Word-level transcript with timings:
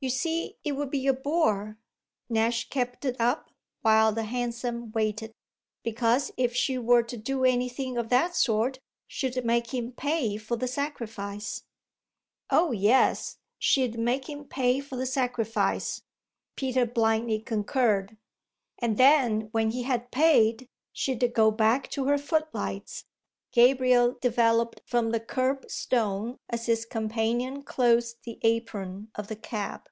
You 0.00 0.10
see 0.10 0.56
it 0.62 0.76
would 0.76 0.92
be 0.92 1.08
a 1.08 1.12
bore" 1.12 1.76
Nash 2.28 2.68
kept 2.68 3.04
it 3.04 3.16
up 3.20 3.50
while 3.82 4.12
the 4.12 4.22
hansom 4.22 4.92
waited 4.92 5.32
"because 5.82 6.30
if 6.36 6.54
she 6.54 6.78
were 6.78 7.02
to 7.02 7.16
do 7.16 7.44
anything 7.44 7.98
of 7.98 8.08
that 8.08 8.36
sort 8.36 8.78
she'd 9.08 9.44
make 9.44 9.74
him 9.74 9.90
pay 9.90 10.36
for 10.36 10.54
the 10.56 10.68
sacrifice." 10.68 11.64
"Oh 12.48 12.70
yes, 12.70 13.38
she'd 13.58 13.98
make 13.98 14.28
him 14.30 14.44
pay 14.44 14.78
for 14.78 14.94
the 14.94 15.04
sacrifice," 15.04 16.00
Peter 16.54 16.86
blindly 16.86 17.40
concurred. 17.40 18.16
"And 18.78 18.98
then 18.98 19.48
when 19.50 19.70
he 19.72 19.82
had 19.82 20.12
paid 20.12 20.68
she'd 20.92 21.34
go 21.34 21.50
back 21.50 21.90
to 21.90 22.04
her 22.04 22.18
footlights," 22.18 23.04
Gabriel 23.50 24.14
developed 24.20 24.82
from 24.84 25.08
the 25.10 25.18
curbstone 25.18 26.36
as 26.50 26.66
his 26.66 26.84
companion 26.84 27.62
closed 27.62 28.18
the 28.24 28.38
apron 28.42 29.10
of 29.14 29.28
the 29.28 29.34
cab. 29.36 29.88